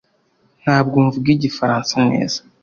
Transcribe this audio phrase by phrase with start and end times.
[0.63, 2.39] ntabwo mvuga igifaransa neza